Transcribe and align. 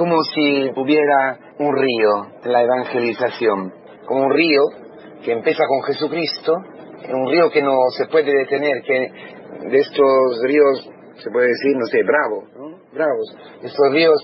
como 0.00 0.16
si 0.34 0.70
hubiera 0.76 1.38
un 1.58 1.76
río 1.76 2.40
de 2.42 2.50
la 2.50 2.62
evangelización, 2.62 3.70
como 4.06 4.24
un 4.24 4.32
río 4.32 4.62
que 5.22 5.30
empieza 5.30 5.62
con 5.68 5.82
Jesucristo, 5.82 6.54
un 7.12 7.30
río 7.30 7.50
que 7.50 7.60
no 7.60 7.76
se 7.98 8.06
puede 8.06 8.32
detener, 8.32 8.80
que 8.80 9.12
de 9.68 9.78
estos 9.78 10.40
ríos 10.44 10.88
se 11.22 11.30
puede 11.30 11.48
decir, 11.48 11.76
no 11.76 11.84
sé, 11.84 12.02
bravos, 12.02 12.44
¿no? 12.56 12.78
bravos, 12.94 13.36
estos 13.62 13.92
ríos 13.92 14.16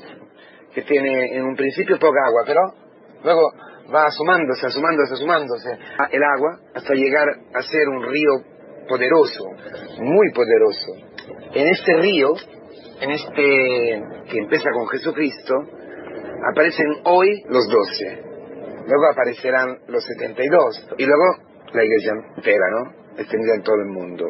que 0.73 0.81
tiene 0.81 1.37
en 1.37 1.45
un 1.45 1.55
principio 1.55 1.99
poca 1.99 2.21
agua, 2.27 2.45
pero 2.47 2.61
luego 3.23 3.43
va 3.95 4.07
asumándose, 4.07 4.69
asumándose, 4.69 5.13
asumándose 5.13 5.79
el 6.11 6.23
agua 6.23 6.59
hasta 6.75 6.95
llegar 6.95 7.29
a 7.53 7.61
ser 7.61 7.87
un 7.87 8.03
río 8.03 8.33
poderoso, 8.89 9.45
muy 10.01 10.33
poderoso. 10.33 11.53
En 11.53 11.69
este 11.69 11.97
río, 11.97 12.33
en 13.01 13.11
este 13.11 14.03
que 14.31 14.39
empieza 14.39 14.71
con 14.71 14.87
Jesucristo, 14.89 15.55
aparecen 16.51 16.87
hoy 17.05 17.43
los 17.49 17.69
doce, 17.69 18.23
luego 18.87 19.11
aparecerán 19.13 19.79
los 19.89 20.05
setenta 20.05 20.43
y 20.45 20.49
dos, 20.49 20.89
y 20.99 21.05
luego 21.05 21.25
la 21.73 21.85
iglesia 21.85 22.13
entera, 22.37 22.71
¿no? 22.71 22.93
Extendida 23.19 23.55
en 23.57 23.63
todo 23.63 23.77
el 23.77 23.89
mundo. 23.89 24.27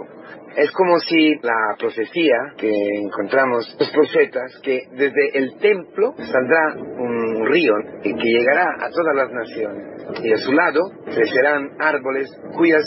Es 0.56 0.70
como 0.70 0.98
si 1.00 1.34
la 1.42 1.76
profecía 1.78 2.54
que 2.56 2.70
encontramos 3.02 3.76
los 3.78 3.90
profetas, 3.90 4.58
que 4.62 4.80
desde 4.92 5.38
el 5.38 5.58
templo 5.58 6.14
saldrá 6.16 6.76
un 6.76 7.46
río 7.46 7.74
que 8.02 8.14
llegará 8.14 8.64
a 8.64 8.88
todas 8.88 9.16
las 9.16 9.30
naciones 9.32 10.06
y 10.22 10.32
a 10.32 10.36
su 10.38 10.52
lado 10.52 10.80
crecerán 11.04 11.72
árboles 11.78 12.30
cuyas 12.56 12.82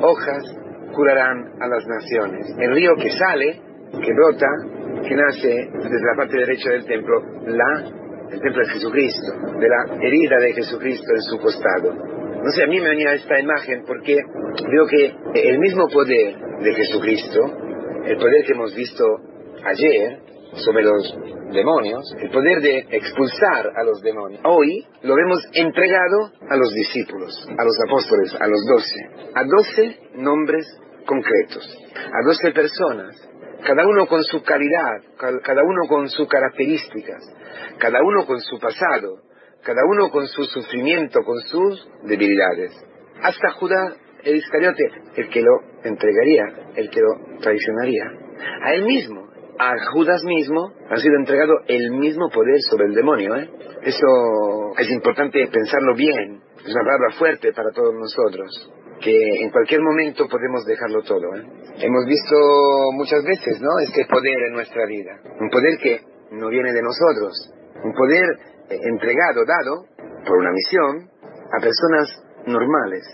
hojas 0.00 0.42
curarán 0.94 1.52
a 1.60 1.68
las 1.68 1.86
naciones. 1.86 2.56
El 2.58 2.74
río 2.74 2.96
que 2.96 3.10
sale, 3.10 3.60
que 3.92 4.12
brota, 4.12 4.48
que 5.06 5.14
nace 5.14 5.48
desde 5.48 6.06
la 6.06 6.16
parte 6.16 6.36
derecha 6.36 6.70
del 6.70 6.84
templo, 6.86 7.20
la 7.46 8.02
el 8.32 8.40
templo 8.40 8.62
de 8.64 8.72
Jesucristo, 8.72 9.32
de 9.58 9.68
la 9.68 9.96
herida 10.00 10.38
de 10.38 10.54
Jesucristo 10.54 11.06
en 11.14 11.22
su 11.22 11.38
costado. 11.38 11.92
No 11.92 12.50
sé, 12.50 12.64
a 12.64 12.66
mí 12.66 12.80
me 12.80 12.88
venía 12.88 13.12
esta 13.12 13.38
imagen 13.38 13.84
porque 13.86 14.16
veo 14.16 14.86
que 14.86 15.14
el 15.34 15.58
mismo 15.58 15.86
poder 15.88 16.34
de 16.60 16.74
Jesucristo, 16.74 17.40
el 18.04 18.16
poder 18.16 18.44
que 18.44 18.52
hemos 18.52 18.74
visto 18.74 19.04
ayer 19.64 20.18
sobre 20.54 20.82
los 20.82 21.14
demonios, 21.52 22.02
el 22.20 22.30
poder 22.30 22.60
de 22.62 22.78
expulsar 22.90 23.70
a 23.76 23.84
los 23.84 24.00
demonios, 24.00 24.40
hoy 24.44 24.86
lo 25.02 25.14
vemos 25.14 25.38
entregado 25.52 26.32
a 26.48 26.56
los 26.56 26.72
discípulos, 26.72 27.46
a 27.46 27.64
los 27.64 27.78
apóstoles, 27.86 28.34
a 28.40 28.46
los 28.48 28.64
doce, 28.66 29.30
a 29.34 29.44
doce 29.44 29.98
nombres 30.14 30.66
concretos, 31.06 31.78
a 31.94 32.26
doce 32.26 32.50
personas 32.52 33.28
cada 33.64 33.86
uno 33.86 34.06
con 34.06 34.22
su 34.24 34.42
calidad, 34.42 35.02
cada 35.16 35.62
uno 35.62 35.88
con 35.88 36.08
sus 36.08 36.28
características, 36.28 37.22
cada 37.78 38.02
uno 38.02 38.26
con 38.26 38.40
su 38.40 38.58
pasado, 38.58 39.22
cada 39.62 39.82
uno 39.88 40.10
con 40.10 40.26
su 40.26 40.44
sufrimiento, 40.44 41.20
con 41.24 41.38
sus 41.42 41.88
debilidades. 42.04 42.72
Hasta 43.22 43.50
Judá 43.52 43.94
el 44.24 44.36
Iscariote, 44.36 44.84
el 45.16 45.28
que 45.28 45.40
lo 45.40 45.60
entregaría, 45.84 46.44
el 46.76 46.90
que 46.90 47.00
lo 47.00 47.40
traicionaría. 47.40 48.04
A 48.62 48.74
él 48.74 48.84
mismo, 48.84 49.28
a 49.58 49.72
Judas 49.92 50.22
mismo, 50.24 50.72
ha 50.90 50.96
sido 50.96 51.16
entregado 51.16 51.54
el 51.66 51.90
mismo 51.92 52.28
poder 52.30 52.60
sobre 52.70 52.86
el 52.86 52.94
demonio. 52.94 53.36
¿eh? 53.36 53.50
Eso 53.82 54.74
es 54.78 54.90
importante 54.90 55.46
pensarlo 55.48 55.94
bien. 55.94 56.40
Es 56.64 56.72
una 56.72 56.84
palabra 56.84 57.16
fuerte 57.18 57.52
para 57.52 57.70
todos 57.72 57.94
nosotros 57.94 58.72
que 59.02 59.42
en 59.42 59.50
cualquier 59.50 59.82
momento 59.82 60.28
podemos 60.28 60.64
dejarlo 60.64 61.02
todo. 61.02 61.34
¿eh? 61.36 61.42
Hemos 61.78 62.06
visto 62.06 62.36
muchas 62.94 63.22
veces, 63.24 63.60
¿no? 63.60 63.78
Este 63.80 64.06
poder 64.06 64.38
en 64.48 64.54
nuestra 64.54 64.86
vida. 64.86 65.20
Un 65.40 65.50
poder 65.50 65.78
que 65.78 66.00
no 66.30 66.48
viene 66.48 66.72
de 66.72 66.82
nosotros. 66.82 67.32
Un 67.84 67.92
poder 67.92 68.24
eh, 68.70 68.78
entregado, 68.80 69.44
dado 69.44 69.84
por 70.26 70.38
una 70.38 70.52
misión 70.52 71.10
a 71.52 71.60
personas 71.60 72.08
normales. 72.46 73.04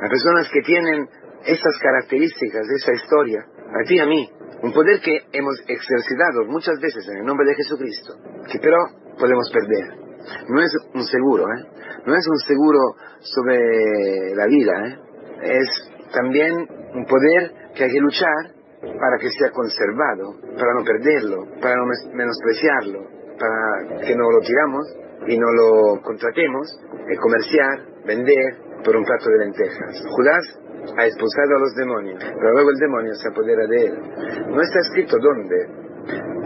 A 0.00 0.08
personas 0.08 0.48
que 0.52 0.62
tienen 0.62 1.06
esas 1.44 1.78
características, 1.80 2.66
esa 2.76 2.92
historia. 2.92 3.44
A 3.44 3.84
ti 3.86 3.96
y 3.96 4.00
a 4.00 4.06
mí. 4.06 4.28
Un 4.62 4.72
poder 4.72 5.00
que 5.00 5.20
hemos 5.32 5.60
ejercitado 5.68 6.46
muchas 6.46 6.80
veces 6.80 7.06
en 7.08 7.18
el 7.18 7.24
nombre 7.24 7.46
de 7.46 7.54
Jesucristo. 7.54 8.14
Que 8.50 8.58
pero 8.58 8.78
podemos 9.18 9.50
perder. 9.52 10.04
No 10.48 10.62
es 10.62 10.72
un 10.94 11.04
seguro, 11.04 11.44
¿eh? 11.44 11.64
No 12.06 12.14
es 12.16 12.26
un 12.26 12.38
seguro 12.38 12.78
sobre 13.20 14.34
la 14.34 14.46
vida, 14.46 14.72
¿eh? 14.86 14.98
Es 15.44 15.68
también 16.12 16.54
un 16.94 17.04
poder 17.06 17.52
que 17.74 17.84
hay 17.84 17.90
que 17.90 18.00
luchar 18.00 18.54
para 18.80 19.16
que 19.18 19.30
sea 19.30 19.50
conservado, 19.50 20.34
para 20.56 20.74
no 20.74 20.84
perderlo, 20.84 21.46
para 21.60 21.76
no 21.76 21.84
menospreciarlo, 22.12 23.00
para 23.38 24.00
que 24.04 24.14
no 24.14 24.30
lo 24.30 24.40
tiramos 24.40 24.84
y 25.26 25.38
no 25.38 25.46
lo 25.52 26.02
contratemos, 26.02 26.68
el 27.08 27.18
comerciar, 27.18 28.04
vender 28.06 28.56
por 28.84 28.96
un 28.96 29.04
plato 29.04 29.30
de 29.30 29.38
lentejas. 29.38 30.04
Judas 30.16 30.44
ha 30.98 31.06
expulsado 31.06 31.56
a 31.56 31.60
los 31.60 31.74
demonios, 31.74 32.18
pero 32.20 32.52
luego 32.52 32.70
el 32.70 32.76
demonio 32.76 33.14
se 33.14 33.28
apodera 33.28 33.66
de 33.66 33.86
él. 33.86 33.94
No 34.48 34.60
está 34.60 34.78
escrito 34.80 35.16
dónde, 35.18 35.56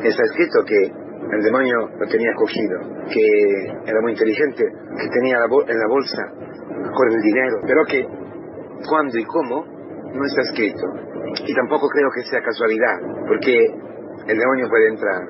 está 0.09 0.23
escrito 0.23 0.65
que 0.65 1.09
el 1.35 1.43
demonio 1.43 1.91
lo 1.99 2.07
tenía 2.07 2.33
cogido, 2.35 2.79
que 3.13 3.91
era 3.91 4.01
muy 4.01 4.13
inteligente, 4.13 4.65
que 4.65 5.09
tenía 5.11 5.37
en 5.37 5.79
la 5.79 5.89
bolsa 5.89 6.23
con 6.95 7.13
el 7.13 7.21
dinero, 7.21 7.57
pero 7.67 7.85
que 7.85 8.28
cuándo 8.87 9.19
y 9.19 9.25
cómo 9.25 9.65
no 9.65 10.25
está 10.25 10.43
escrito. 10.43 10.87
Y 11.47 11.55
tampoco 11.55 11.89
creo 11.89 12.09
que 12.15 12.29
sea 12.31 12.43
casualidad, 12.43 12.99
porque 13.27 13.55
el 14.27 14.39
demonio 14.39 14.69
puede 14.69 14.89
entrar 14.89 15.23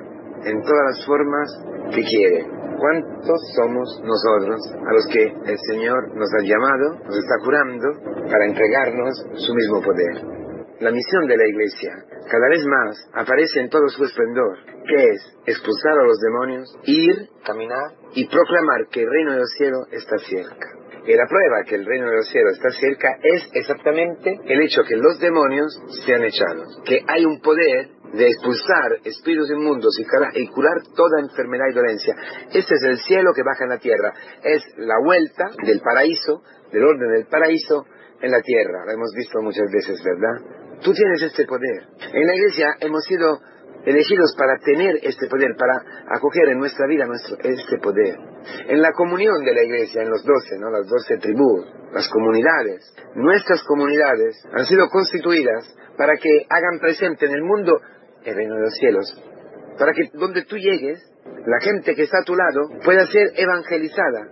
en 0.45 0.61
todas 0.61 0.85
las 0.91 1.05
formas 1.05 1.47
que 1.93 2.03
quiere. 2.03 2.45
¿Cuántos 2.79 3.39
somos 3.55 4.01
nosotros 4.03 4.59
a 4.87 4.93
los 4.93 5.05
que 5.11 5.23
el 5.25 5.57
Señor 5.69 6.15
nos 6.15 6.29
ha 6.33 6.43
llamado, 6.43 6.95
nos 7.03 7.17
está 7.17 7.35
curando, 7.43 7.87
para 8.29 8.45
entregarnos 8.45 9.25
su 9.35 9.53
mismo 9.53 9.81
poder? 9.81 10.39
La 10.79 10.91
misión 10.91 11.27
de 11.27 11.35
la 11.35 11.45
Iglesia 11.45 11.91
cada 12.31 12.47
vez 12.47 12.63
más 12.65 13.09
aparece 13.13 13.59
en 13.59 13.69
todo 13.69 13.89
su 13.89 14.05
esplendor, 14.05 14.57
que 14.87 15.09
es 15.09 15.37
expulsar 15.45 15.99
a 15.99 16.05
los 16.05 16.19
demonios, 16.19 16.73
ir, 16.83 17.29
caminar 17.45 17.91
y 18.13 18.27
proclamar 18.27 18.87
que 18.89 19.01
el 19.01 19.09
reino 19.09 19.33
del 19.33 19.47
cielo 19.57 19.79
está 19.91 20.17
cerca. 20.19 20.78
Y 21.05 21.15
la 21.15 21.25
prueba 21.27 21.63
que 21.67 21.75
el 21.75 21.85
reino 21.85 22.09
de 22.09 22.17
los 22.17 22.29
cielos 22.29 22.53
está 22.53 22.69
cerca 22.71 23.17
es 23.23 23.49
exactamente 23.53 24.37
el 24.45 24.61
hecho 24.61 24.83
que 24.83 24.95
los 24.95 25.19
demonios 25.19 25.73
sean 26.05 26.23
echados, 26.23 26.81
que 26.85 27.03
hay 27.07 27.25
un 27.25 27.39
poder 27.41 27.89
de 28.13 28.27
expulsar 28.27 28.99
espíritus 29.03 29.51
inmundos 29.51 29.97
y, 29.99 30.47
curar 30.47 30.81
toda 30.95 31.21
enfermedad 31.21 31.65
y 31.71 31.75
dolencia. 31.75 32.15
Este 32.53 32.75
es 32.75 32.83
el 32.83 32.97
cielo 32.99 33.33
que 33.35 33.43
baja 33.43 33.63
en 33.63 33.69
la 33.69 33.77
tierra, 33.77 34.13
es 34.43 34.63
la 34.77 34.95
vuelta 35.03 35.49
del 35.63 35.79
paraíso, 35.79 36.41
del 36.71 36.83
orden 36.83 37.11
del 37.11 37.27
paraíso 37.27 37.85
en 38.21 38.31
la 38.31 38.41
tierra. 38.41 38.85
Lo 38.85 38.91
hemos 38.91 39.13
visto 39.15 39.41
muchas 39.41 39.69
veces, 39.71 40.01
¿verdad? 40.03 40.79
Tú 40.81 40.93
tienes 40.93 41.21
este 41.21 41.45
poder. 41.45 41.83
En 42.13 42.25
la 42.25 42.35
iglesia 42.35 42.75
hemos 42.79 43.03
sido 43.05 43.39
elegidos 43.85 44.35
para 44.37 44.57
tener 44.59 44.99
este 45.01 45.27
poder, 45.27 45.55
para 45.57 45.81
acoger 46.15 46.49
en 46.49 46.59
nuestra 46.59 46.85
vida 46.87 47.05
nuestro, 47.05 47.37
este 47.41 47.77
poder. 47.79 48.15
En 48.67 48.81
la 48.81 48.91
comunión 48.91 49.43
de 49.43 49.53
la 49.53 49.63
iglesia, 49.63 50.01
en 50.01 50.09
los 50.09 50.23
doce, 50.23 50.57
¿no? 50.59 50.69
las 50.69 50.87
doce 50.87 51.17
tribus, 51.17 51.65
las 51.93 52.09
comunidades, 52.09 52.93
nuestras 53.15 53.63
comunidades 53.63 54.43
han 54.51 54.65
sido 54.65 54.89
constituidas 54.89 55.75
para 55.97 56.13
que 56.15 56.45
hagan 56.49 56.79
presente 56.79 57.25
en 57.25 57.33
el 57.33 57.43
mundo 57.43 57.79
el 58.23 58.35
reino 58.35 58.55
de 58.55 58.61
los 58.61 58.73
cielos, 58.75 59.23
para 59.77 59.93
que 59.93 60.09
donde 60.13 60.43
tú 60.45 60.57
llegues, 60.57 61.01
la 61.45 61.59
gente 61.61 61.95
que 61.95 62.03
está 62.03 62.19
a 62.21 62.25
tu 62.25 62.35
lado 62.35 62.69
pueda 62.83 63.05
ser 63.07 63.31
evangelizada, 63.35 64.27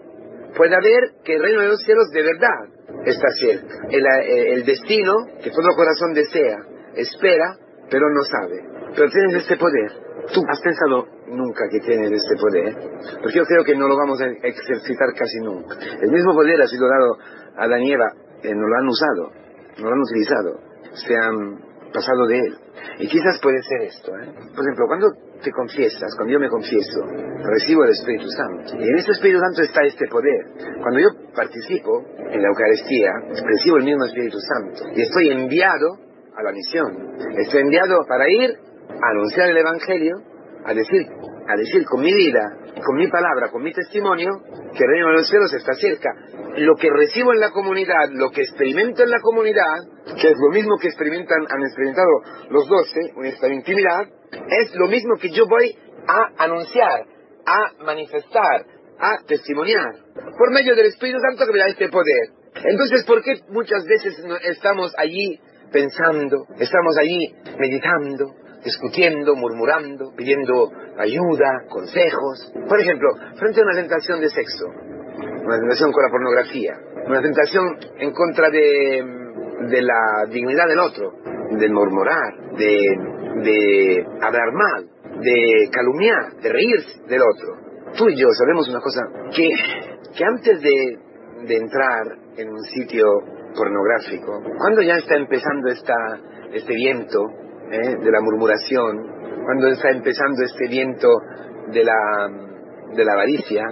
pueda 0.56 0.80
ver 0.80 1.24
que 1.24 1.36
el 1.36 1.42
reino 1.42 1.62
de 1.62 1.68
los 1.70 1.82
cielos 1.84 2.10
de 2.12 2.24
verdad 2.24 3.06
está 3.06 3.28
cerca. 3.40 3.76
El, 3.90 4.06
eh, 4.06 4.54
el 4.54 4.66
destino 4.66 5.14
que 5.42 5.52
todo 5.52 5.76
corazón 5.76 6.14
desea, 6.14 6.58
espera, 6.96 7.58
pero 7.90 8.10
no 8.10 8.24
sabe 8.24 8.77
pero 8.98 9.12
tienes 9.12 9.44
este 9.44 9.56
poder. 9.58 9.92
¿Tú 10.34 10.42
has 10.50 10.60
pensado 10.60 11.06
nunca 11.28 11.70
que 11.70 11.80
tienes 11.80 12.12
este 12.12 12.36
poder? 12.36 12.74
Porque 13.22 13.38
yo 13.38 13.46
creo 13.46 13.64
que 13.64 13.76
no 13.76 13.88
lo 13.88 13.96
vamos 13.96 14.20
a 14.20 14.26
ejercitar 14.26 15.14
casi 15.14 15.40
nunca. 15.40 15.78
El 16.02 16.12
mismo 16.12 16.34
poder 16.34 16.60
ha 16.60 16.68
sido 16.68 16.90
dado 16.90 17.18
a 17.56 17.68
la 17.68 17.78
nieva, 17.78 18.12
eh, 18.42 18.56
no 18.56 18.68
lo 18.68 18.76
han 18.76 18.88
usado, 18.88 19.32
no 19.78 19.86
lo 19.86 19.94
han 19.94 20.02
utilizado, 20.02 20.60
se 20.94 21.16
han 21.16 21.62
pasado 21.94 22.26
de 22.26 22.40
él. 22.40 22.58
Y 23.00 23.08
quizás 23.08 23.40
puede 23.40 23.62
ser 23.62 23.82
esto. 23.84 24.12
¿eh? 24.18 24.34
Por 24.56 24.66
ejemplo, 24.66 24.88
cuando 24.88 25.08
te 25.44 25.52
confiesas, 25.52 26.10
cuando 26.18 26.34
yo 26.34 26.40
me 26.40 26.50
confieso, 26.50 27.06
recibo 27.54 27.84
el 27.84 27.92
Espíritu 27.92 28.28
Santo. 28.30 28.82
Y 28.82 28.84
en 28.84 28.98
ese 28.98 29.12
Espíritu 29.12 29.40
Santo 29.40 29.62
está 29.62 29.82
este 29.86 30.08
poder. 30.08 30.42
Cuando 30.82 31.00
yo 31.00 31.10
participo 31.36 32.04
en 32.18 32.42
la 32.42 32.48
Eucaristía, 32.50 33.12
recibo 33.46 33.78
el 33.78 33.86
mismo 33.86 34.06
Espíritu 34.06 34.40
Santo. 34.40 34.90
Y 34.96 35.02
estoy 35.04 35.30
enviado 35.30 36.02
a 36.36 36.44
la 36.44 36.52
misión. 36.52 37.16
Estoy 37.38 37.62
enviado 37.62 38.04
para 38.08 38.28
ir 38.30 38.67
anunciar 39.02 39.50
el 39.50 39.58
Evangelio, 39.58 40.16
a 40.66 40.74
decir, 40.74 41.08
a 41.48 41.56
decir 41.56 41.86
con 41.86 42.02
mi 42.02 42.14
vida, 42.14 42.58
con 42.86 42.96
mi 42.96 43.08
palabra, 43.08 43.50
con 43.52 43.64
mi 43.64 43.72
testimonio, 43.72 44.32
que 44.74 44.84
el 44.84 44.90
reino 44.90 45.08
de 45.08 45.14
los 45.14 45.30
cielos 45.30 45.54
está 45.54 45.74
cerca. 45.74 46.10
Lo 46.58 46.76
que 46.76 46.90
recibo 46.90 47.34
en 47.34 47.40
la 47.40 47.52
comunidad, 47.52 48.10
lo 48.12 48.32
que 48.32 48.42
experimento 48.42 49.04
en 49.04 49.10
la 49.10 49.20
comunidad, 49.22 49.78
que 50.20 50.28
es 50.28 50.36
lo 50.38 50.50
mismo 50.52 50.78
que 50.78 50.88
experimentan, 50.88 51.46
han 51.50 51.64
experimentado 51.64 52.10
los 52.50 52.68
doce, 52.68 53.00
en 53.16 53.26
esta 53.26 53.48
intimidad, 53.48 54.08
es 54.32 54.76
lo 54.76 54.88
mismo 54.88 55.16
que 55.22 55.30
yo 55.30 55.46
voy 55.48 55.78
a 56.08 56.44
anunciar, 56.44 57.06
a 57.46 57.84
manifestar, 57.84 58.66
a 59.00 59.18
testimoniar, 59.28 59.94
por 60.38 60.52
medio 60.52 60.76
del 60.76 60.88
Espíritu 60.88 61.20
Santo 61.20 61.46
que 61.46 61.54
me 61.54 61.60
da 61.60 61.68
este 61.68 61.90
poder. 61.90 62.30
Entonces, 62.56 63.06
¿por 63.06 63.22
qué 63.22 63.36
muchas 63.50 63.86
veces 63.86 64.18
estamos 64.44 64.92
allí 64.98 65.40
pensando, 65.72 66.46
estamos 66.60 66.98
allí 66.98 67.36
meditando, 67.60 68.34
discutiendo, 68.64 69.36
murmurando, 69.36 70.12
pidiendo 70.16 70.72
ayuda, 70.98 71.64
consejos? 71.70 72.52
Por 72.68 72.80
ejemplo, 72.80 73.10
frente 73.38 73.62
a 73.62 73.64
una 73.64 73.76
tentación 73.76 74.20
de 74.20 74.30
sexo, 74.30 74.66
una 75.46 75.60
tentación 75.60 75.92
con 75.92 76.04
la 76.04 76.10
pornografía, 76.12 76.74
una 77.08 77.22
tentación 77.22 77.78
en 78.00 78.12
contra 78.12 78.50
de, 78.50 79.04
de 79.70 79.82
la 79.82 80.26
dignidad 80.30 80.68
del 80.68 80.80
otro, 80.80 81.14
de 81.52 81.70
murmurar, 81.70 82.34
de, 82.58 82.78
de 83.44 84.06
hablar 84.22 84.52
mal, 84.52 84.90
de 85.22 85.70
calumniar, 85.72 86.34
de 86.42 86.50
reírse 86.52 87.02
del 87.08 87.22
otro. 87.22 87.68
Tú 87.98 88.10
y 88.10 88.20
yo 88.20 88.28
sabemos 88.38 88.68
una 88.70 88.82
cosa, 88.82 89.02
que, 89.34 89.50
que 90.16 90.26
antes 90.26 90.62
de, 90.62 91.00
de 91.48 91.56
entrar 91.56 92.04
en 92.36 92.50
un 92.50 92.62
sitio 92.64 93.06
pornográfico, 93.56 94.44
cuando 94.58 94.82
ya 94.82 94.98
está 94.98 95.16
empezando 95.16 95.70
esta, 95.70 95.96
este 96.54 96.76
viento 96.76 97.20
¿eh? 97.72 97.96
de 98.04 98.12
la 98.12 98.22
murmuración, 98.22 99.18
cuando 99.46 99.68
está 99.68 99.90
empezando 99.90 100.44
este 100.44 100.68
viento 100.68 101.10
de 101.72 101.84
la, 101.84 102.30
de 102.94 103.06
la 103.06 103.14
avaricia, 103.14 103.64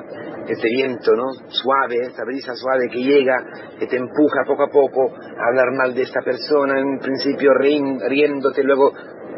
este 0.48 0.68
viento, 0.70 1.16
¿no? 1.16 1.32
Suave, 1.48 1.98
esta 2.02 2.24
brisa 2.24 2.54
suave 2.56 2.88
que 2.92 3.00
llega, 3.00 3.36
que 3.80 3.88
te 3.88 3.98
empuja 3.98 4.44
poco 4.46 4.64
a 4.64 4.70
poco 4.70 5.12
a 5.12 5.48
hablar 5.48 5.72
mal 5.78 5.94
de 5.94 6.04
esta 6.04 6.22
persona, 6.22 6.80
en 6.80 7.00
principio 7.00 7.52
riéndote, 7.54 8.64
luego 8.64 8.92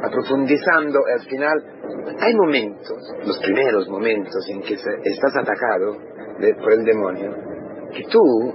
aprofundizando, 0.04 1.00
al 1.08 1.26
final 1.28 1.64
hay 2.20 2.34
momentos, 2.36 2.98
los 3.26 3.40
primeros 3.40 3.88
momentos 3.90 4.46
en 4.50 4.62
que 4.62 4.74
estás 4.74 5.36
atacado 5.36 5.98
por 6.62 6.74
el 6.74 6.84
demonio, 6.84 7.32
que 7.92 8.04
tú 8.10 8.54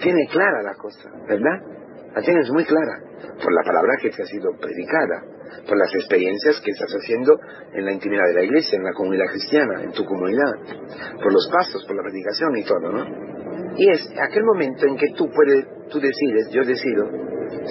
tienes 0.00 0.30
clara 0.30 0.62
la 0.62 0.74
cosa, 0.74 1.10
¿verdad? 1.28 1.69
La 2.14 2.22
tienes 2.22 2.50
muy 2.50 2.64
clara, 2.64 2.98
por 3.42 3.52
la 3.52 3.62
palabra 3.64 3.94
que 4.02 4.10
te 4.10 4.22
ha 4.22 4.26
sido 4.26 4.50
predicada, 4.60 5.22
por 5.66 5.76
las 5.76 5.94
experiencias 5.94 6.60
que 6.60 6.70
estás 6.70 6.90
haciendo 6.90 7.38
en 7.72 7.84
la 7.84 7.92
intimidad 7.92 8.24
de 8.26 8.34
la 8.34 8.42
iglesia, 8.42 8.76
en 8.76 8.84
la 8.84 8.92
comunidad 8.92 9.26
cristiana, 9.30 9.82
en 9.82 9.92
tu 9.92 10.04
comunidad, 10.04 10.52
por 11.22 11.32
los 11.32 11.48
pasos, 11.52 11.84
por 11.86 11.96
la 11.96 12.02
predicación 12.02 12.56
y 12.56 12.64
todo, 12.64 12.92
¿no? 12.92 13.76
Y 13.76 13.90
es 13.90 14.08
aquel 14.20 14.44
momento 14.44 14.86
en 14.86 14.96
que 14.96 15.12
tú 15.16 15.30
puedes, 15.30 15.64
tú 15.90 16.00
decides, 16.00 16.50
yo 16.50 16.64
decido, 16.64 17.08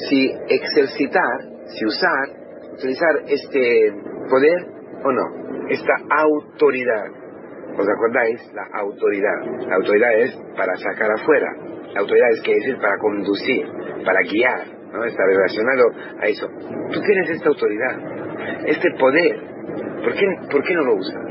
si 0.10 0.32
exercitar, 0.48 1.40
si 1.68 1.86
usar, 1.86 2.30
utilizar 2.74 3.24
este 3.28 3.94
poder 4.30 4.68
o 5.04 5.12
no, 5.12 5.68
esta 5.70 5.94
autoridad. 6.10 7.29
¿Os 7.78 7.88
acordáis? 7.88 8.54
La 8.54 8.66
autoridad. 8.80 9.68
La 9.68 9.76
autoridad 9.76 10.14
es 10.20 10.36
para 10.56 10.76
sacar 10.76 11.12
afuera. 11.12 11.48
La 11.94 12.02
autoridad 12.02 12.30
es 12.32 12.42
que 12.42 12.54
decir 12.54 12.78
para 12.78 12.98
conducir, 12.98 13.66
para 14.06 14.20
guiar, 14.22 14.68
¿no? 14.92 15.04
Está 15.04 15.24
relacionado 15.26 15.90
a 16.22 16.26
eso. 16.28 16.48
Tú 16.92 17.02
tienes 17.02 17.30
esta 17.32 17.50
autoridad, 17.50 18.66
este 18.66 18.92
poder. 19.00 19.36
¿Por 20.04 20.14
qué, 20.14 20.26
¿Por 20.52 20.64
qué 20.64 20.74
no 20.76 20.84
lo 20.84 20.96
usas? 20.96 21.24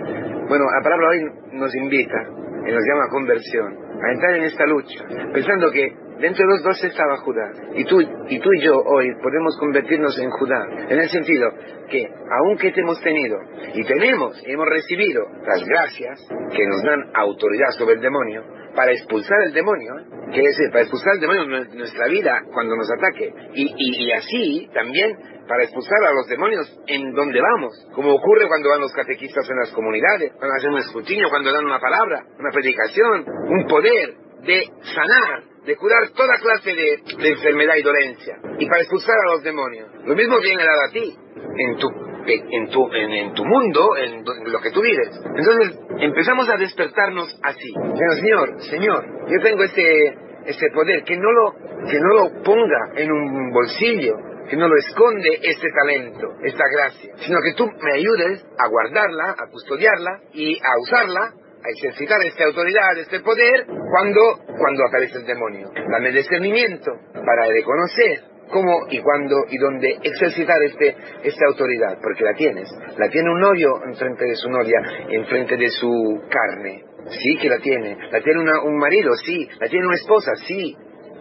Bueno, 0.48 0.64
la 0.64 0.82
palabra 0.82 1.08
hoy 1.10 1.24
nos 1.52 1.74
invita 1.76 2.26
y 2.66 2.72
nos 2.72 2.84
llama 2.84 3.04
a 3.06 3.10
conversión, 3.10 3.78
a 4.02 4.12
entrar 4.12 4.36
en 4.36 4.44
esta 4.44 4.66
lucha, 4.66 5.04
pensando 5.32 5.70
que 5.70 5.92
dentro 6.20 6.44
de 6.44 6.52
los 6.52 6.62
dos 6.62 6.84
estaba 6.84 7.16
Judá. 7.18 7.50
Y 7.74 7.84
tú, 7.84 8.00
y 8.00 8.40
tú 8.40 8.52
y 8.52 8.60
yo 8.62 8.76
hoy 8.76 9.06
podemos 9.22 9.56
convertirnos 9.58 10.18
en 10.18 10.30
Judá, 10.30 10.66
en 10.88 10.98
el 10.98 11.08
sentido 11.08 11.50
que, 11.88 12.04
aunque 12.42 12.72
te 12.72 12.80
hemos 12.80 13.00
tenido 13.00 13.38
y 13.74 13.84
tenemos 13.84 14.40
y 14.46 14.52
hemos 14.52 14.68
recibido 14.68 15.22
las 15.46 15.64
gracias 15.64 16.20
que 16.54 16.66
nos 16.66 16.82
dan 16.82 17.10
autoridad 17.14 17.70
sobre 17.78 17.94
el 17.94 18.00
demonio, 18.00 18.42
para 18.78 18.92
expulsar 18.92 19.42
el 19.44 19.52
demonio, 19.52 19.92
que 20.32 20.40
es 20.40 20.56
para 20.70 20.82
expulsar 20.82 21.14
el 21.14 21.20
demonio 21.20 21.64
de 21.64 21.76
nuestra 21.76 22.06
vida 22.06 22.42
cuando 22.52 22.76
nos 22.76 22.88
ataque, 22.92 23.32
y, 23.54 23.74
y, 23.76 24.12
así 24.12 24.70
también 24.72 25.16
para 25.48 25.64
expulsar 25.64 25.98
a 26.04 26.12
los 26.12 26.28
demonios 26.28 26.80
en 26.86 27.12
donde 27.12 27.40
vamos, 27.40 27.72
como 27.92 28.14
ocurre 28.14 28.46
cuando 28.46 28.68
van 28.68 28.80
los 28.80 28.92
catequistas 28.92 29.48
en 29.50 29.56
las 29.56 29.72
comunidades, 29.72 30.32
cuando 30.36 30.54
hacen 30.54 30.70
un 30.70 30.78
escrutinio, 30.78 31.28
cuando 31.28 31.52
dan 31.52 31.64
una 31.64 31.80
palabra, 31.80 32.22
una 32.38 32.50
predicación, 32.52 33.24
un 33.48 33.66
poder 33.66 34.14
de 34.46 34.62
sanar, 34.94 35.42
de 35.68 35.76
curar 35.76 36.08
toda 36.16 36.34
clase 36.40 36.72
de, 36.72 37.28
enfermedad 37.28 37.74
y 37.76 37.82
dolencia, 37.82 38.38
y 38.58 38.66
para 38.66 38.80
expulsar 38.80 39.14
a 39.26 39.32
los 39.32 39.42
demonios. 39.42 39.86
Lo 40.06 40.14
mismo 40.14 40.40
viene 40.40 40.64
dado 40.64 40.80
a 40.88 40.90
ti, 40.90 41.14
en 41.58 41.76
tu 41.76 41.88
en 42.26 42.68
tu, 42.68 42.90
en, 42.92 43.32
tu 43.34 43.44
mundo, 43.44 43.96
en, 43.96 44.22
lo 44.24 44.60
que 44.60 44.70
tú 44.70 44.82
vives. 44.82 45.08
Entonces 45.34 45.78
empezamos 45.98 46.48
a 46.48 46.56
despertarnos 46.56 47.38
así. 47.42 47.72
Señor, 48.20 48.62
Señor, 48.62 49.04
yo 49.28 49.42
tengo 49.42 49.62
este, 49.64 50.14
este 50.44 50.70
poder, 50.72 51.04
que 51.04 51.16
no, 51.16 51.32
lo, 51.32 51.52
que 51.90 51.98
no 51.98 52.14
lo 52.14 52.42
ponga 52.42 52.92
en 52.96 53.12
un 53.12 53.50
bolsillo, 53.50 54.14
que 54.48 54.56
no 54.56 54.68
lo 54.68 54.76
esconde 54.76 55.38
este 55.42 55.68
talento, 55.70 56.34
esta 56.44 56.64
gracia, 56.70 57.14
sino 57.16 57.38
que 57.42 57.54
tú 57.56 57.66
me 57.82 57.92
ayudes 57.94 58.44
a 58.58 58.68
guardarla, 58.68 59.34
a 59.38 59.50
custodiarla 59.50 60.20
y 60.32 60.58
a 60.58 60.78
usarla 60.82 61.32
a 61.64 61.68
ejercitar 61.76 62.20
esta 62.22 62.44
autoridad, 62.44 62.98
este 62.98 63.20
poder, 63.20 63.66
cuando, 63.66 64.20
cuando 64.56 64.86
aparece 64.86 65.18
el 65.18 65.26
demonio. 65.26 65.70
Dame 65.90 66.12
discernimiento 66.12 66.92
para 67.12 67.46
reconocer 67.48 68.22
cómo 68.50 68.86
y 68.90 69.00
cuándo 69.00 69.44
y 69.48 69.58
dónde 69.58 69.98
ejercitar 70.02 70.62
este, 70.62 70.96
esta 71.22 71.46
autoridad, 71.46 71.98
porque 72.02 72.24
la 72.24 72.34
tienes. 72.34 72.68
La 72.96 73.08
tiene 73.08 73.30
un 73.30 73.40
novio 73.40 73.80
enfrente 73.86 74.24
de 74.24 74.34
su 74.34 74.48
novia, 74.50 74.80
enfrente 75.10 75.56
de 75.56 75.68
su 75.68 76.22
carne. 76.30 76.84
Sí 77.10 77.38
que 77.40 77.48
la 77.48 77.58
tiene. 77.58 77.96
La 78.10 78.20
tiene 78.20 78.40
un 78.40 78.76
marido, 78.76 79.14
sí. 79.24 79.48
La 79.60 79.68
tiene 79.68 79.86
una 79.86 79.96
esposa, 79.96 80.32
sí. 80.46 80.76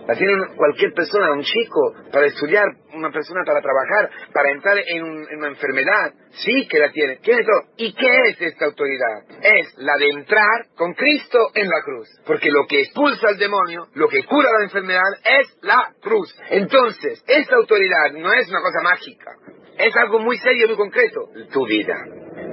La 0.07 0.15
tiene 0.15 0.33
cualquier 0.55 0.93
persona, 0.93 1.33
un 1.33 1.43
chico, 1.43 1.93
para 2.13 2.27
estudiar, 2.27 2.65
una 2.93 3.11
persona 3.11 3.41
para 3.45 3.61
trabajar, 3.61 4.09
para 4.33 4.51
entrar 4.51 4.77
en, 4.87 5.03
una 5.03 5.49
enfermedad. 5.49 6.13
Sí 6.31 6.65
que 6.69 6.79
la 6.79 6.91
tiene. 6.91 7.19
¿Qué 7.21 7.33
es 7.33 7.47
¿Y 7.75 7.93
qué 7.93 8.21
es 8.29 8.41
esta 8.41 8.65
autoridad? 8.65 9.23
Es 9.41 9.73
la 9.77 9.97
de 9.97 10.09
entrar 10.11 10.67
con 10.77 10.93
Cristo 10.93 11.49
en 11.53 11.67
la 11.67 11.81
cruz. 11.83 12.07
Porque 12.25 12.49
lo 12.49 12.65
que 12.67 12.83
expulsa 12.83 13.27
al 13.27 13.37
demonio, 13.37 13.87
lo 13.95 14.07
que 14.07 14.23
cura 14.23 14.49
la 14.57 14.63
enfermedad, 14.63 15.11
es 15.41 15.57
la 15.61 15.93
cruz. 16.01 16.33
Entonces, 16.51 17.21
esta 17.27 17.57
autoridad 17.57 18.13
no 18.13 18.31
es 18.31 18.47
una 18.49 18.61
cosa 18.61 18.81
mágica. 18.83 19.31
Es 19.77 19.93
algo 19.97 20.19
muy 20.19 20.37
serio 20.37 20.65
y 20.65 20.67
muy 20.69 20.77
concreto. 20.77 21.19
Tu 21.51 21.65
vida, 21.65 21.95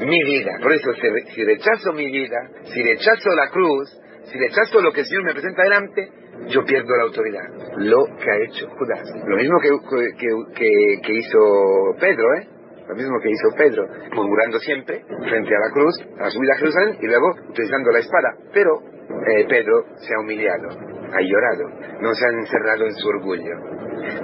mi 0.01 0.25
vida. 0.25 0.59
Por 0.61 0.73
eso, 0.73 0.91
si 1.33 1.45
rechazo 1.45 1.93
mi 1.93 2.11
vida, 2.11 2.37
si 2.65 2.83
rechazo 2.83 3.31
la 3.31 3.49
cruz, 3.51 3.89
si 4.25 4.39
rechazo 4.39 4.81
lo 4.81 4.93
que 4.93 5.01
el 5.01 5.07
Señor 5.07 5.25
me 5.25 5.33
presenta 5.33 5.63
delante, 5.63 6.09
yo 6.49 6.65
pierdo 6.65 6.97
la 6.97 7.05
autoridad. 7.05 7.45
Lo 7.77 8.05
que 8.05 8.31
ha 8.31 8.39
hecho 8.45 8.69
Judas. 8.71 9.09
Lo 9.27 9.37
mismo 9.37 9.59
que, 9.61 9.71
que, 10.17 11.01
que, 11.03 11.13
hizo 11.13 11.95
Pedro, 12.01 12.35
¿eh? 12.35 12.49
Lo 12.89 12.95
mismo 12.95 13.19
que 13.23 13.31
hizo 13.31 13.49
Pedro, 13.57 13.87
murmurando 14.13 14.59
siempre 14.59 15.05
frente 15.29 15.57
a 15.57 15.59
la 15.59 15.71
cruz, 15.73 15.95
a 16.19 16.25
la 16.25 16.31
subida 16.31 16.53
a 16.53 16.59
Jerusalén 16.59 16.99
y 17.01 17.07
luego 17.07 17.35
utilizando 17.49 17.91
la 17.91 17.99
espada. 18.01 18.37
Pero 18.53 18.81
eh, 19.27 19.47
Pedro 19.49 19.85
se 19.97 20.15
ha 20.15 20.21
humillado, 20.21 20.69
ha 20.69 21.21
llorado, 21.23 21.69
no 22.01 22.13
se 22.15 22.27
ha 22.27 22.31
encerrado 22.31 22.85
en 22.85 22.95
su 22.95 23.09
orgullo. 23.09 23.75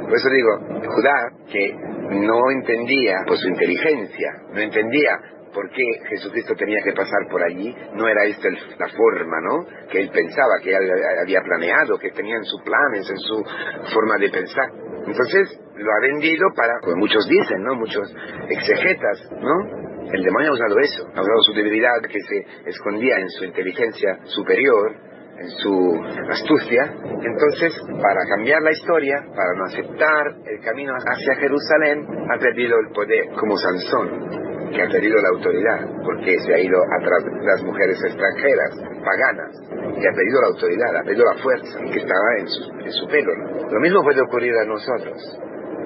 Por 0.02 0.14
eso 0.14 0.28
digo, 0.28 0.58
Judá, 0.94 1.30
que 1.50 1.74
no 2.10 2.50
entendía 2.50 3.22
por 3.26 3.38
su 3.38 3.48
inteligencia, 3.48 4.42
no 4.52 4.60
entendía 4.60 5.18
por 5.52 5.68
qué 5.70 5.82
Jesucristo 6.08 6.54
tenía 6.54 6.80
que 6.82 6.92
pasar 6.92 7.28
por 7.30 7.42
allí, 7.42 7.74
no 7.94 8.08
era 8.08 8.24
esta 8.24 8.48
la 8.50 8.88
forma, 8.88 9.40
¿no? 9.40 9.66
Que 9.90 10.00
él 10.00 10.10
pensaba, 10.10 10.58
que 10.62 10.70
él 10.70 10.90
había 11.22 11.40
planeado, 11.42 11.98
que 11.98 12.10
tenía 12.10 12.36
en 12.36 12.44
sus 12.44 12.62
planes, 12.62 13.08
en 13.10 13.18
su 13.18 13.44
forma 13.92 14.16
de 14.18 14.30
pensar. 14.30 14.70
Entonces 15.06 15.58
lo 15.74 15.90
ha 15.90 16.00
vendido 16.02 16.46
para, 16.54 16.78
como 16.80 16.96
muchos 16.96 17.26
dicen, 17.28 17.62
¿no? 17.62 17.74
Muchos 17.74 18.14
exegetas, 18.48 19.28
¿no? 19.32 20.12
El 20.12 20.22
demonio 20.22 20.50
ha 20.50 20.54
usado 20.54 20.78
eso, 20.80 21.04
ha 21.06 21.20
usado 21.20 21.42
su 21.46 21.52
debilidad 21.54 22.00
que 22.02 22.20
se 22.20 22.68
escondía 22.70 23.18
en 23.18 23.28
su 23.30 23.44
inteligencia 23.44 24.18
superior, 24.24 24.92
en 25.38 25.48
su 25.50 26.02
astucia. 26.30 26.82
Entonces, 26.84 27.80
para 28.02 28.20
cambiar 28.28 28.60
la 28.62 28.72
historia, 28.72 29.16
para 29.34 29.54
no 29.56 29.64
aceptar 29.64 30.26
el 30.46 30.60
camino 30.60 30.92
hacia 30.94 31.34
Jerusalén, 31.36 32.06
ha 32.30 32.38
perdido 32.38 32.76
el 32.78 32.92
poder, 32.92 33.30
como 33.38 33.56
Sansón 33.56 34.49
que 34.72 34.82
ha 34.82 34.88
perdido 34.88 35.16
la 35.20 35.28
autoridad, 35.28 35.80
porque 36.04 36.38
se 36.40 36.54
ha 36.54 36.58
ido 36.58 36.78
atrás 37.00 37.24
de 37.24 37.44
las 37.44 37.62
mujeres 37.62 37.98
extranjeras, 38.04 38.70
paganas, 39.04 39.52
y 39.98 40.06
ha 40.06 40.12
perdido 40.12 40.40
la 40.42 40.48
autoridad, 40.48 40.96
ha 40.96 41.02
perdido 41.04 41.24
la 41.24 41.42
fuerza 41.42 41.78
que 41.80 41.98
estaba 41.98 42.38
en 42.38 42.48
su, 42.48 42.72
en 42.84 42.92
su 42.92 43.06
pelo. 43.08 43.32
Lo 43.70 43.80
mismo 43.80 44.02
puede 44.02 44.20
ocurrir 44.22 44.54
a 44.56 44.64
nosotros, 44.64 45.40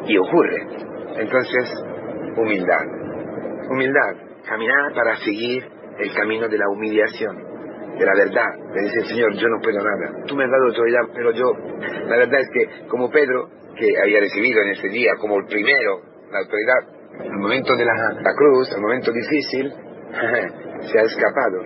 y 0.07 0.19
ocurre. 0.19 0.67
Entonces, 1.17 1.73
humildad. 2.37 2.87
Humildad, 3.71 4.15
caminar 4.47 4.93
para 4.95 5.17
seguir 5.17 5.65
el 5.99 6.15
camino 6.15 6.49
de 6.49 6.59
la 6.59 6.69
humillación, 6.69 7.37
de 7.99 8.05
la 8.05 8.13
verdad, 8.15 8.73
de 8.75 8.83
decir, 8.83 9.07
Señor, 9.07 9.33
yo 9.35 9.49
no 9.49 9.61
puedo 9.63 9.79
nada. 9.79 10.25
Tú 10.27 10.35
me 10.37 10.45
has 10.45 10.51
dado 10.51 10.67
autoridad, 10.67 11.03
pero 11.15 11.31
yo, 11.31 11.53
la 12.07 12.17
verdad 12.17 12.41
es 12.41 12.49
que 12.53 12.89
como 12.89 13.11
Pedro, 13.11 13.49
que 13.77 13.87
había 14.03 14.21
recibido 14.21 14.61
en 14.63 14.71
ese 14.71 14.89
día 14.89 15.13
como 15.21 15.39
el 15.39 15.47
primero 15.47 16.01
la 16.31 16.41
autoridad, 16.41 17.04
el 17.23 17.39
momento 17.39 17.75
de 17.77 17.85
la, 17.85 18.35
cruz, 18.37 18.73
el 18.75 18.81
momento 18.81 19.13
difícil, 19.13 19.73
se 20.81 20.99
ha 20.99 21.03
escapado. 21.03 21.63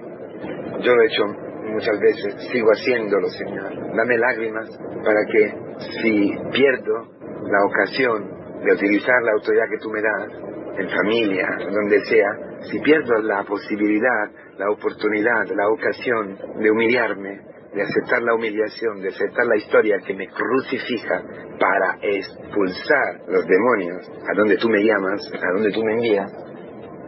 Yo 0.80 0.94
lo 0.94 1.02
he 1.02 1.06
hecho 1.06 1.26
muchas 1.72 2.00
veces, 2.00 2.48
sigo 2.52 2.70
haciéndolo, 2.70 3.28
Señor. 3.28 3.96
Dame 3.96 4.18
lágrimas 4.18 4.68
para 5.04 5.24
que 5.30 5.54
si 6.00 6.32
pierdo 6.52 7.08
la 7.42 7.64
ocasión 7.64 8.38
de 8.64 8.72
utilizar 8.72 9.22
la 9.22 9.32
autoridad 9.32 9.64
que 9.70 9.78
tú 9.78 9.90
me 9.90 10.00
das, 10.00 10.48
en 10.78 10.88
familia, 10.88 11.48
donde 11.72 12.00
sea, 12.04 12.60
si 12.70 12.78
pierdo 12.80 13.20
la 13.22 13.42
posibilidad, 13.42 14.30
la 14.58 14.70
oportunidad, 14.70 15.46
la 15.48 15.68
ocasión 15.68 16.38
de 16.60 16.70
humillarme, 16.70 17.40
de 17.78 17.84
aceptar 17.84 18.20
la 18.22 18.34
humillación, 18.34 19.00
de 19.00 19.08
aceptar 19.10 19.46
la 19.46 19.56
historia 19.56 19.98
que 20.04 20.12
me 20.12 20.26
crucifica 20.26 21.22
para 21.60 21.96
expulsar 22.02 23.22
los 23.28 23.46
demonios 23.46 24.10
a 24.26 24.34
donde 24.36 24.56
tú 24.56 24.68
me 24.68 24.82
llamas, 24.82 25.20
a 25.32 25.52
donde 25.52 25.70
tú 25.70 25.84
me 25.84 25.92
envías, 25.92 26.28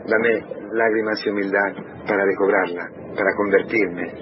dame 0.06 0.46
lágrimas 0.70 1.26
y 1.26 1.30
humildad 1.30 1.74
para 2.06 2.24
recobrarla, 2.24 2.88
para 3.16 3.34
convertirme, 3.36 4.12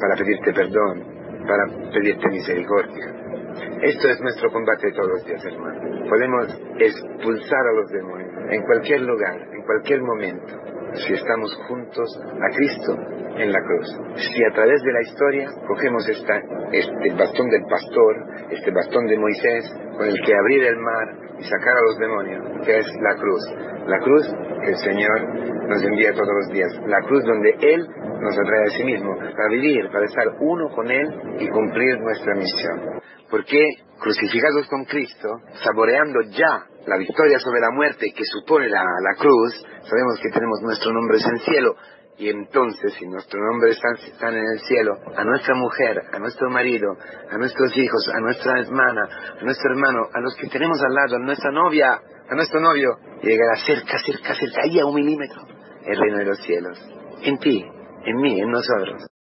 para 0.00 0.16
pedirte 0.16 0.50
perdón, 0.54 1.04
para 1.46 1.92
pedirte 1.92 2.26
misericordia. 2.30 3.04
Esto 3.82 4.08
es 4.08 4.18
nuestro 4.22 4.50
combate 4.50 4.90
todos 4.92 5.08
los 5.08 5.24
días, 5.26 5.44
hermano. 5.44 6.08
Podemos 6.08 6.46
expulsar 6.78 7.66
a 7.66 7.72
los 7.82 7.90
demonios 7.90 8.32
en 8.48 8.62
cualquier 8.62 9.02
lugar, 9.02 9.36
en 9.52 9.62
cualquier 9.62 10.00
momento, 10.00 10.56
si 10.94 11.12
estamos 11.12 11.54
juntos 11.68 12.18
a 12.24 12.56
Cristo 12.56 12.96
en 13.38 13.52
la 13.52 13.60
cruz. 13.62 13.88
Si 14.16 14.44
a 14.44 14.54
través 14.54 14.82
de 14.82 14.92
la 14.92 15.02
historia 15.02 15.48
cogemos 15.66 16.08
esta, 16.08 16.40
este 16.72 17.14
bastón 17.14 17.48
del 17.50 17.62
pastor, 17.68 18.16
este 18.50 18.70
bastón 18.70 19.06
de 19.06 19.18
Moisés, 19.18 19.72
con 19.96 20.06
el 20.06 20.20
que 20.24 20.34
abrir 20.34 20.64
el 20.64 20.76
mar 20.76 21.08
y 21.38 21.44
sacar 21.44 21.76
a 21.76 21.82
los 21.82 21.98
demonios, 21.98 22.66
que 22.66 22.78
es 22.78 22.86
la 23.00 23.14
cruz. 23.14 23.42
La 23.86 23.98
cruz 24.00 24.26
que 24.62 24.70
el 24.70 24.76
Señor 24.76 25.68
nos 25.68 25.82
envía 25.82 26.12
todos 26.12 26.28
los 26.28 26.52
días. 26.52 26.72
La 26.86 27.00
cruz 27.02 27.24
donde 27.24 27.54
Él 27.60 27.86
nos 28.20 28.38
atrae 28.38 28.64
a 28.64 28.76
sí 28.76 28.84
mismo, 28.84 29.16
para 29.16 29.48
vivir, 29.50 29.88
para 29.92 30.04
estar 30.04 30.26
uno 30.40 30.68
con 30.74 30.90
Él 30.90 31.06
y 31.38 31.48
cumplir 31.48 32.00
nuestra 32.00 32.34
misión. 32.34 33.00
Porque 33.30 33.62
crucificados 34.00 34.66
con 34.68 34.84
Cristo, 34.84 35.28
saboreando 35.62 36.20
ya 36.30 36.64
la 36.86 36.96
victoria 36.96 37.38
sobre 37.38 37.60
la 37.60 37.70
muerte 37.70 38.12
que 38.14 38.24
supone 38.24 38.68
la, 38.68 38.82
la 38.82 39.14
cruz, 39.18 39.52
sabemos 39.82 40.18
que 40.22 40.30
tenemos 40.30 40.60
nuestros 40.62 40.92
nombres 40.94 41.24
en 41.26 41.32
el 41.32 41.40
cielo. 41.40 41.76
Y 42.18 42.28
entonces, 42.30 42.94
si 42.98 43.06
nuestros 43.06 43.40
nombres 43.40 43.76
están, 43.76 43.94
están, 44.12 44.34
en 44.34 44.44
el 44.44 44.58
cielo, 44.66 44.98
a 45.16 45.24
nuestra 45.24 45.54
mujer, 45.54 46.02
a 46.12 46.18
nuestro 46.18 46.50
marido, 46.50 46.96
a 47.30 47.38
nuestros 47.38 47.76
hijos, 47.76 48.08
a 48.12 48.20
nuestra 48.20 48.60
hermana, 48.60 49.08
a 49.40 49.44
nuestro 49.44 49.70
hermano, 49.70 50.08
a 50.12 50.20
los 50.20 50.34
que 50.34 50.48
tenemos 50.48 50.80
al 50.82 50.94
lado, 50.94 51.16
a 51.16 51.24
nuestra 51.24 51.52
novia, 51.52 51.92
a 52.28 52.34
nuestro 52.34 52.60
novio, 52.60 52.98
llegará 53.22 53.54
cerca, 53.64 53.98
cerca, 54.04 54.34
cerca, 54.34 54.62
ahí 54.64 54.80
a 54.80 54.86
un 54.86 54.96
milímetro, 54.96 55.42
el 55.86 55.96
reino 55.96 56.18
de 56.18 56.24
los 56.24 56.38
cielos. 56.42 56.78
En 57.22 57.38
ti, 57.38 57.64
en 58.04 58.16
mí, 58.16 58.40
en 58.40 58.50
nosotros. 58.50 59.17